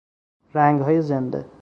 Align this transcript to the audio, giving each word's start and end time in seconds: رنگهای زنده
رنگهای 0.53 1.01
زنده 1.01 1.45